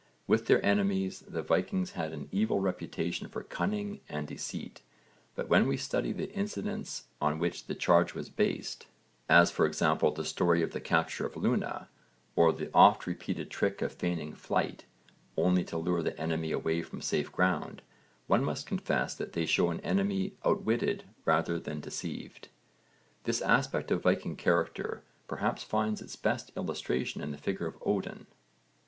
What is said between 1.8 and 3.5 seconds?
had an evil reputation for